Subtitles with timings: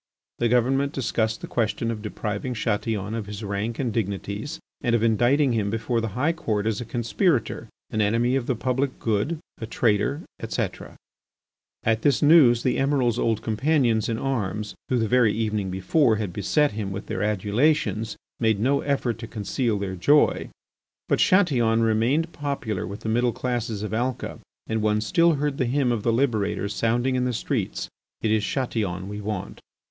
[0.39, 5.03] The government discussed the question of depriving Chatillon of his rank and dignities and of
[5.03, 9.37] indicting him before the High Court as a conspirator, an enemy of the public good,
[9.59, 10.95] a traitor, etc.
[11.83, 16.33] At this news the Emiral's old companions in arms, who the very evening before had
[16.33, 20.49] beset him with their adulations, made no effort to conceal their joy.
[21.09, 25.65] But Chatillon remained popular with the middle classes of Alca and one still heard the
[25.67, 27.87] hymn of the liberator sounding in the streets,
[28.23, 29.59] "It is Chatillon we want."